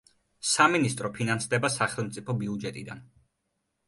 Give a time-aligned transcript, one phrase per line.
[0.51, 3.05] სამინისტრო ფინანსდება სახელმწიფო ბიუჯეტიდან.